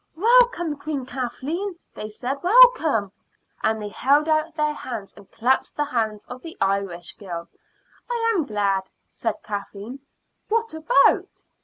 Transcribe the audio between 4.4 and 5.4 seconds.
their hands and